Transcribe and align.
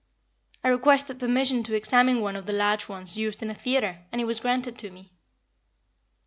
I 0.63 0.69
requested 0.69 1.19
permission 1.19 1.61
to 1.61 1.75
examine 1.75 2.21
one 2.21 2.35
of 2.35 2.47
the 2.47 2.53
large 2.53 2.89
ones 2.89 3.19
used 3.19 3.43
in 3.43 3.51
a 3.51 3.53
theater, 3.53 3.99
and 4.11 4.19
it 4.19 4.25
was 4.25 4.39
granted 4.39 4.81
me. 4.91 5.11